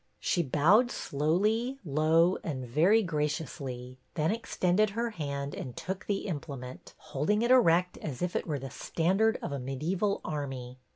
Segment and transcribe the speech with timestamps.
[0.19, 6.95] She bowed slowly, low, and very graciously, then extended her hand and took the implement,
[6.97, 10.79] holding it erect as if it were the standard of a mediaeval army.